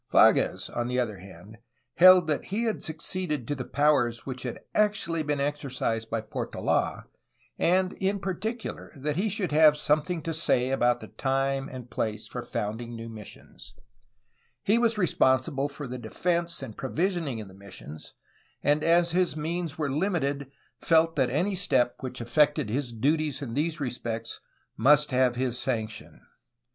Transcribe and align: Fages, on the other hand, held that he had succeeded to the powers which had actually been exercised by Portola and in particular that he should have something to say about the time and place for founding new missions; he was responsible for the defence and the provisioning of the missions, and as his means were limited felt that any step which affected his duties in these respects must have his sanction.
Fages, 0.11 0.67
on 0.75 0.87
the 0.87 0.99
other 0.99 1.19
hand, 1.19 1.59
held 1.93 2.25
that 2.25 2.45
he 2.45 2.63
had 2.63 2.81
succeeded 2.81 3.47
to 3.47 3.53
the 3.53 3.63
powers 3.63 4.25
which 4.25 4.41
had 4.41 4.59
actually 4.73 5.21
been 5.21 5.39
exercised 5.39 6.09
by 6.09 6.21
Portola 6.21 7.05
and 7.59 7.93
in 7.93 8.19
particular 8.19 8.91
that 8.95 9.15
he 9.15 9.29
should 9.29 9.51
have 9.51 9.77
something 9.77 10.23
to 10.23 10.33
say 10.33 10.71
about 10.71 11.01
the 11.01 11.07
time 11.07 11.69
and 11.69 11.91
place 11.91 12.25
for 12.27 12.41
founding 12.41 12.95
new 12.95 13.09
missions; 13.09 13.75
he 14.63 14.79
was 14.79 14.97
responsible 14.97 15.69
for 15.69 15.85
the 15.85 15.99
defence 15.99 16.63
and 16.63 16.73
the 16.73 16.77
provisioning 16.77 17.39
of 17.39 17.47
the 17.47 17.53
missions, 17.53 18.15
and 18.63 18.83
as 18.83 19.11
his 19.11 19.37
means 19.37 19.77
were 19.77 19.91
limited 19.91 20.49
felt 20.79 21.15
that 21.15 21.29
any 21.29 21.53
step 21.53 21.93
which 21.99 22.19
affected 22.19 22.71
his 22.71 22.91
duties 22.91 23.39
in 23.39 23.53
these 23.53 23.79
respects 23.79 24.39
must 24.75 25.11
have 25.11 25.35
his 25.35 25.59
sanction. 25.59 26.21